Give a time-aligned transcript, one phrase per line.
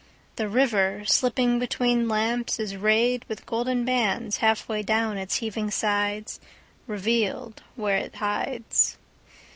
[0.35, 6.39] The river, slipping betweenLamps, is rayed with golden bandsHalf way down its heaving sides;
[6.87, 8.97] Revealed where it hides.